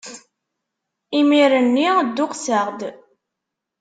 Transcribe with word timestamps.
Imir-nni 1.19 1.89
dduqseɣ-d! 2.05 2.79